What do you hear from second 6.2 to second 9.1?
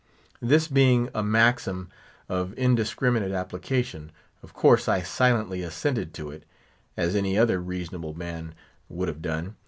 it, as any other reasonable man would